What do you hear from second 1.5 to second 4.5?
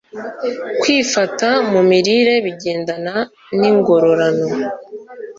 mu mirire bigendana ningororano